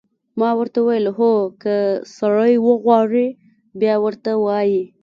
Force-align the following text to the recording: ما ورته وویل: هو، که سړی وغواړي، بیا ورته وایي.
ما 0.39 0.49
ورته 0.59 0.77
وویل: 0.81 1.05
هو، 1.17 1.31
که 1.61 1.75
سړی 2.17 2.53
وغواړي، 2.65 3.27
بیا 3.79 3.95
ورته 4.03 4.31
وایي. 4.45 4.81